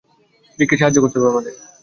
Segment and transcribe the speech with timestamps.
[0.59, 1.53] রিককে সাহায্য করতে হবে আমাদের!